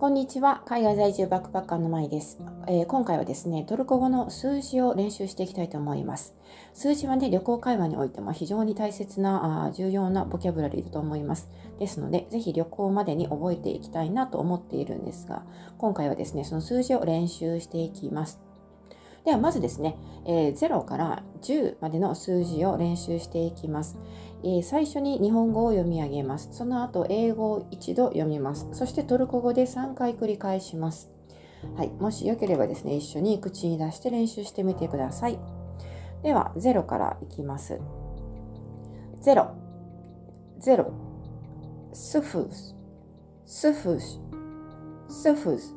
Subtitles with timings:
[0.00, 0.62] こんにちは。
[0.64, 6.34] 海外在住バックパッカーのまいです、えー、今回はですね、トルコ語の数字を練習していきたいと思います。
[6.72, 11.50] 数字はね、旅行会話においても非常に大切な、あ重要なボキャブラリーだと思います。
[11.78, 15.42] ですので、ぜひ旅行までに覚えていきたいなと思っているんですが、
[15.76, 18.40] 今回はですね、その数字を練習していきます。
[19.24, 19.96] ではまずですね、
[20.26, 23.98] えー、0から10までの数字を練習していきます。
[24.42, 26.48] えー、最初に日本語を読み上げます。
[26.52, 28.68] その後、英語を一度読みます。
[28.72, 31.10] そしてトルコ語で3回繰り返します。
[31.76, 35.38] はい、もしよければですね、一緒に口に出して練習してみてください。
[36.22, 37.80] では、0からいきます。
[39.22, 39.50] 0、
[40.60, 40.86] 0、
[41.92, 42.74] スフス、
[43.44, 44.20] スフス、
[45.08, 45.74] スフス、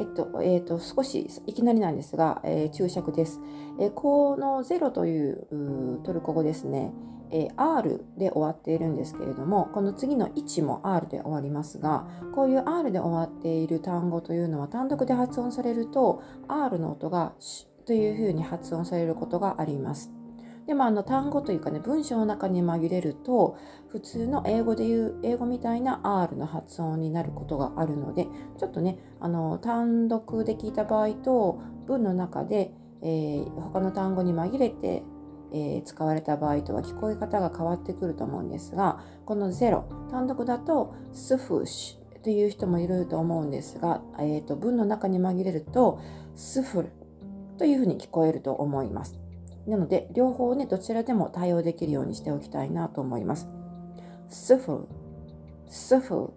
[0.00, 3.38] えっと、えっと、少しいきなりなんですが、えー、注釈です。
[3.78, 6.94] えー、この0というトルコ語ですね、
[7.30, 20.10] えー、R で終わっているんですけれども、この次の1も R で終わりますが、こういう R で終わっている単語というのは単独で発音されると、R の音がシというふうに発音されることがあります。
[20.66, 23.58] でもあの単語というかね文章の中に紛れると
[23.88, 28.26] 普通の英語で言う英語みたいな R の発音になることがあるので
[28.58, 32.72] ちょっとねあの単独で聞いた場合と文の中で、
[33.02, 35.02] えー、他の単語に紛れて、
[35.52, 46.00] えー、使われた場合とは聞こえ方が変わってくると思うんですがこの0単独だとスフシという人もいると思うんですが、えーと文の中に紛れると
[46.36, 46.92] スフル
[47.58, 49.19] というふうに聞こえると思います。
[49.66, 53.48] なので、両方ね、どちらでも対応できるようにしておきたいなと思います。
[54.28, 54.88] スフ、
[55.68, 56.32] スフ。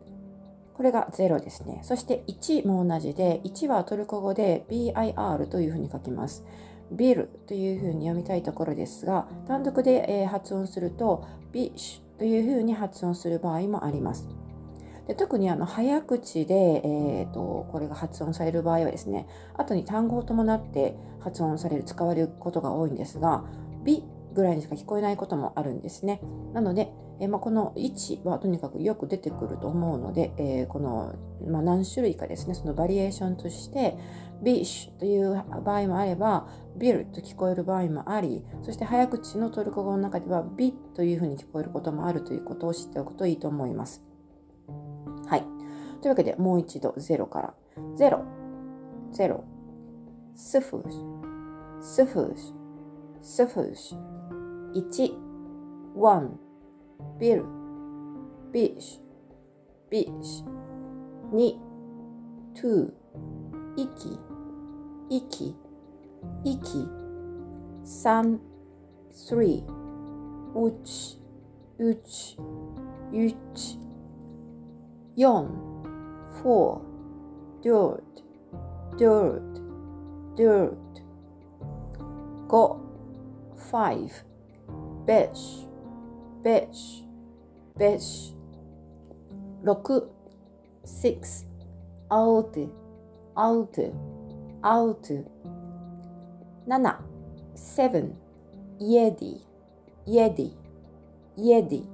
[0.74, 1.82] これが0ですね。
[1.84, 6.44] そして1も同じで、1はトルコ語で BIR というふうに書きます。
[6.92, 14.28] ビルというふうに読みたいところですが、単独で、え発音すると、ビッシュというふうに発音する場合もあります。
[15.08, 23.44] で特にあの早口で、えーと、これが発音される場合はですね後に単語を伴って発音される使われることが多いんですが
[23.84, 26.20] 「ビ」ぐらいにしか聞こえないこともあるんですね。
[26.54, 31.14] なので、えー、まあ、この位置はとにかくよく出てくると思うので、えー、この、
[31.48, 33.98] まあ、何種類かですねそのバリエーションとして
[34.42, 44.13] 「ビッシュ」という場合もあれば「bir」と聞こえる場合もありそして早口のトルコ語の中では「ビ」というふうに聞こえることもあるということを知っておくといいと思います。
[45.28, 45.46] はい。
[46.02, 47.54] というわけで、もう一度0から。
[47.98, 48.24] 0、
[49.14, 49.42] 0、
[50.36, 50.98] スフーシ。
[50.98, 52.52] ュ、スフーシ。
[52.52, 52.56] ュ、
[53.22, 53.96] スフーシ。
[53.96, 54.14] ュ。
[54.74, 55.14] 1、
[55.96, 56.30] 1、
[57.20, 57.46] ビル、
[58.52, 59.00] ビッシ。
[59.00, 60.44] ュ、ビッシ。
[60.44, 60.64] ュ。
[61.34, 61.58] 2、
[62.56, 62.92] 2、
[63.78, 64.20] 息、
[65.10, 65.56] 息、
[66.44, 67.04] 息。
[67.84, 68.40] 3、
[69.12, 69.64] 3、
[70.56, 71.20] うち、
[71.78, 72.38] うち、
[73.12, 73.83] うち。
[75.16, 75.48] Yon,
[76.42, 76.82] four,
[77.62, 78.24] dirt,
[78.98, 79.62] dirt,
[80.36, 81.02] dirt.
[82.48, 82.82] Go,
[83.70, 84.24] five,
[85.06, 85.68] besh,
[86.44, 87.04] besh,
[87.78, 88.34] besh.
[89.62, 90.02] Roku,
[90.84, 91.46] six,
[92.10, 92.58] out,
[93.38, 93.78] out,
[94.64, 95.12] out.
[96.66, 96.98] Nana,
[97.54, 98.16] seven,
[98.82, 99.42] yedi,
[100.08, 100.54] yedi,
[101.38, 101.86] yedi.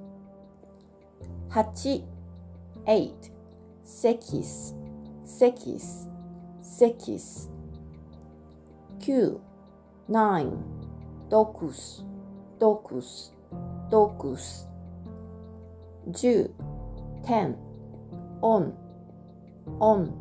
[1.50, 2.06] Hachi,
[2.90, 3.32] eight,
[3.84, 4.74] sekiz,
[5.24, 6.08] sekiz,
[6.62, 7.50] sekiz.
[9.00, 9.40] Q,
[10.10, 10.52] nine,
[11.30, 12.04] dokuz,
[12.60, 13.32] dokuz,
[13.92, 14.66] dokuz.
[16.12, 16.50] Ju,
[17.24, 17.56] ten,
[18.42, 18.74] on,
[19.80, 20.12] on,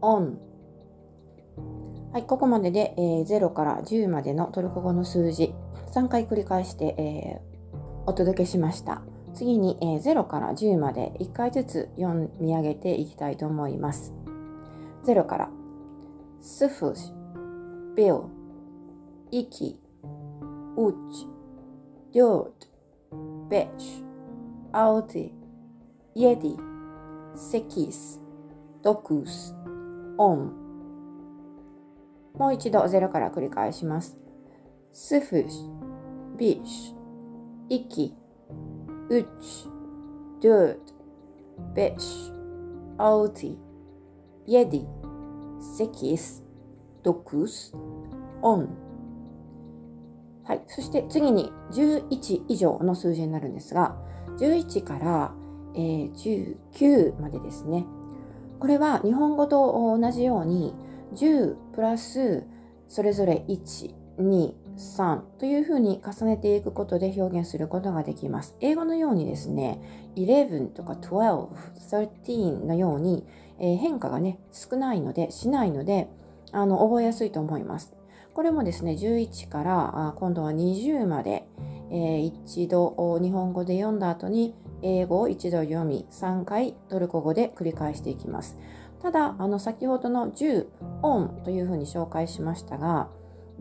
[0.00, 0.38] on.
[2.12, 5.54] はい、ここまでで、えー、0から10までのトルコ語の数字
[5.94, 9.02] 3回繰り返して、えー、お届けしました。
[9.34, 14.12] 次に、え、0から10まで1回ずつ読み上げていきたいと思います。
[15.04, 15.50] 0から
[16.40, 17.12] スフシ、
[17.94, 18.22] ビル、
[19.30, 19.80] イキ、
[20.76, 21.28] ウチ、
[22.12, 22.54] デュード、
[23.48, 24.04] ベッシュ、
[24.72, 25.30] アウティ、
[26.14, 26.56] イエディ、
[27.36, 28.20] セキス、
[28.82, 29.54] ドクス、
[30.18, 30.52] オン。
[32.34, 34.16] もう一度0から繰り返します。
[34.92, 35.70] スフシ、
[36.36, 36.96] ビッシュ、
[37.68, 38.16] イキ、
[39.12, 39.26] 3
[40.40, 40.78] 4
[41.74, 42.46] 5 6
[42.96, 43.36] 7 8
[47.02, 47.72] 9
[48.42, 48.68] 10
[50.44, 50.62] はい。
[50.66, 53.96] そして次に11以上の数字になるんですが、
[54.38, 55.34] 11から、
[55.74, 57.84] えー、19までですね。
[58.58, 60.74] これは日本語と同じように
[61.14, 62.44] 10プラス
[62.88, 68.56] それぞれ1、2、3というふうに重ねていくことで表現することができます。
[68.60, 69.80] 英語のようにですね、
[70.16, 71.48] 11とか12、
[72.24, 73.24] 13のように、
[73.58, 76.08] えー、変化がね、少ないので、しないので、
[76.52, 77.92] あの、覚えやすいと思います。
[78.34, 81.46] これもですね、11からあ今度は20まで、
[81.90, 88.56] えー、一度日本語で読んだ後に英語を一度読み、3回トルコ語で繰り返していきます。
[89.02, 90.66] ただ、あの先ほどの10、
[91.02, 93.08] オンというふうに紹介しましたが、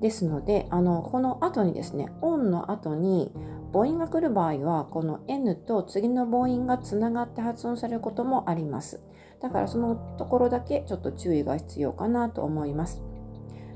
[0.02, 3.32] ですので、あのこの後にですね、オンの後に
[3.72, 9.00] 母音が来る場合は、この N と次の母音がつながって発音されることもあります。
[9.42, 13.02] だからそのところだけちょっと注意が必要かなと思います。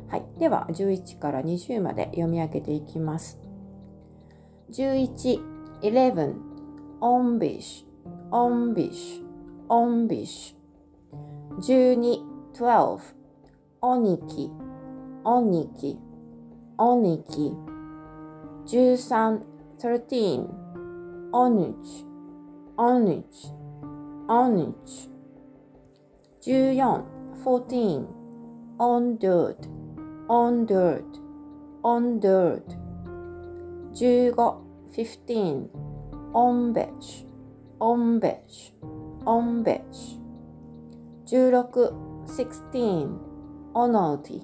[0.08, 0.26] はい。
[0.40, 3.40] では、11から20まで読み上げていきます。
[4.72, 5.40] 11、
[5.82, 6.34] 11、
[7.02, 7.86] onbish,
[8.32, 9.24] onbish,
[9.70, 10.56] onbish。
[11.60, 12.20] 12、
[12.54, 13.00] 12、
[13.82, 14.52] oniki,
[15.24, 15.98] oniki,
[16.78, 17.56] おにき。
[18.66, 19.42] 十三、
[19.80, 20.46] thirteen。
[21.32, 22.06] おぬち、
[22.76, 23.54] おぬち、
[24.28, 25.10] おぬち。
[26.42, 27.06] 十四、
[27.44, 28.06] fourteen。
[28.78, 29.70] おんどるど、
[30.28, 31.20] おんどるど、
[31.82, 32.76] おんどるど。
[33.94, 34.62] 十五、
[34.92, 35.70] fifteen。
[36.34, 37.26] おんべし、
[37.80, 38.74] おんべし、
[39.26, 40.20] おんべし。
[41.26, 41.94] 十六、
[42.26, 43.18] sixteen。
[43.74, 44.42] おのうて、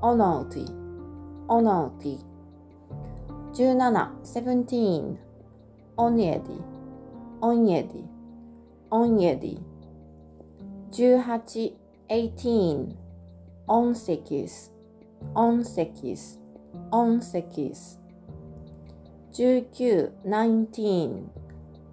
[0.00, 0.79] おのうて。
[1.52, 2.18] on altı
[3.54, 5.18] 17 seventeen
[5.96, 9.60] on yedi on yedi on yedi
[10.92, 11.72] 18
[12.08, 12.96] eighteen
[13.66, 14.72] on sekiz
[15.34, 16.38] on sekiz
[16.92, 17.98] on sekiz
[19.32, 21.32] 19 nineteen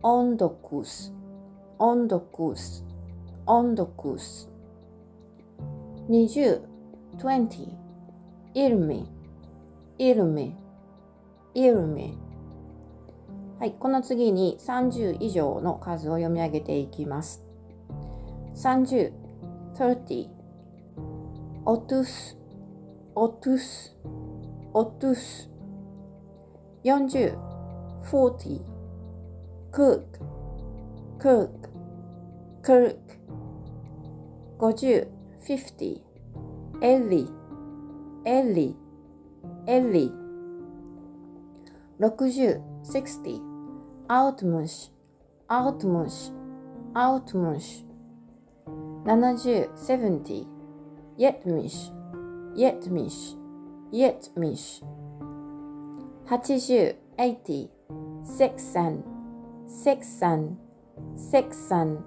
[0.04, 1.12] on dokuz
[1.80, 2.86] on dokuz
[3.48, 4.52] on dokuz
[6.10, 6.62] 20
[7.18, 7.74] 20
[8.54, 9.17] Irmi 21 22 23
[10.00, 10.56] イルメ、
[11.56, 12.14] イルメ。
[13.60, 17.44] はい、この次に30以上の数を読み上げていきます。
[18.56, 19.12] 30、
[19.74, 20.30] 30,
[21.66, 22.38] オトゥス、
[23.16, 23.98] オトゥス、
[24.74, 25.50] オトゥス。
[26.84, 27.36] 40、
[28.04, 28.62] 40,
[29.72, 30.20] クーク、
[31.20, 31.70] クーク、
[32.62, 33.08] クーク。
[34.60, 35.08] 50、
[35.42, 36.02] 50,
[36.84, 37.28] エリ、
[38.26, 38.87] エリ。
[39.68, 40.12] Ellie.
[42.00, 43.42] 60, sixty,
[44.10, 44.90] outmush,
[45.50, 46.32] outmush,
[46.96, 47.84] outmush.
[49.06, 50.44] 70, seventy,
[51.18, 51.92] yetmiş,
[52.56, 53.36] yetmiş,
[53.92, 54.82] yetmiş.
[56.30, 57.68] 80, 80,
[58.24, 59.04] seksen,
[59.66, 60.58] seksen,
[61.16, 61.98] seksen.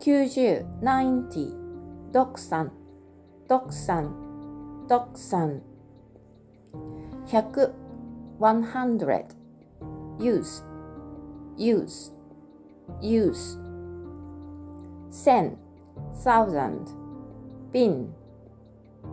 [0.00, 1.50] 90, 90,
[2.14, 2.70] doksan,
[3.50, 4.04] doksan,
[4.88, 5.69] doksan.
[7.30, 7.72] 100
[8.38, 9.34] 100
[10.18, 10.62] use
[11.56, 12.10] use
[13.00, 13.56] use
[15.12, 15.56] 10
[16.24, 16.90] thousand
[17.72, 18.12] bin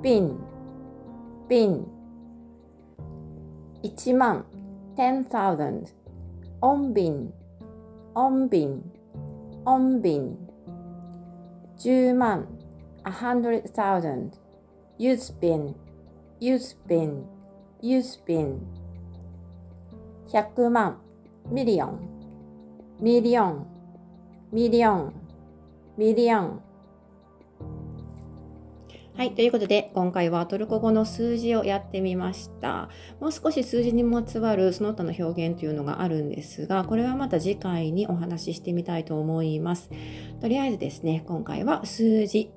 [0.02, 0.40] bin
[1.48, 1.86] bin
[3.84, 4.44] 一万,
[4.96, 5.92] ten thousand
[6.62, 7.31] on bin
[8.16, 8.81] on bin
[9.64, 10.36] on bin
[11.78, 12.48] 10万
[13.06, 14.31] a hundred thousand
[14.98, 15.75] use bin
[16.40, 17.37] use bin
[17.82, 18.60] use bin
[20.30, 20.98] 100万
[21.52, 21.98] million
[23.02, 23.66] million
[24.52, 25.12] million
[25.98, 26.60] million
[29.18, 29.34] はい。
[29.34, 32.88] ということで、今回はトルコ語の数字をやってみました。
[33.19, 39.90] もう少し数字にまつわるその他の表現というのがあるんですが、これはまた次回にお話ししてみたいと思います。
[40.40, 42.52] とりあえずですね、今回は数字。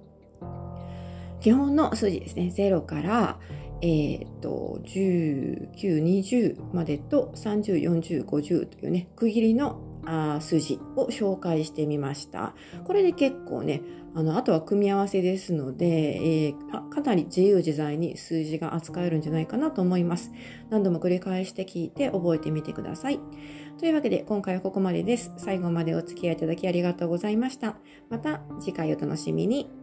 [1.40, 2.52] 基本の数字ですね。
[2.54, 3.38] 0から、
[3.82, 12.54] えー、っと、19、20までと30、40、50というね、区切りのあ数字を紹介してみました。
[12.84, 13.82] これで結構ね、
[14.14, 20.32] あの、あとは組み合わせですので、えー、かなり自由自在に数字が扱えるんじゃないかなと思います。
[20.68, 23.20] 何度も繰り返して聞いて覚えてみてください。
[23.78, 25.32] というわけで今回はここまでです。
[25.36, 27.76] 最後までお付き合いいただきありがとうございました。
[28.08, 29.79] また次回お楽しみに。